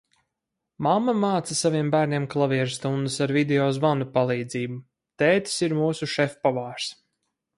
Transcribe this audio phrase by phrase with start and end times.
[0.85, 4.81] Mamma māca saviem bērniem klavieru stundas ar video zvanu palīdzību.
[5.23, 6.89] Tētis ir mūsu šefpavārs.